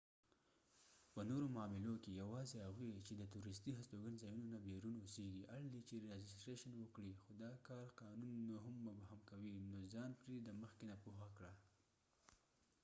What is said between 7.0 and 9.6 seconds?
خو دا کار قانون نو هم مبهم کوي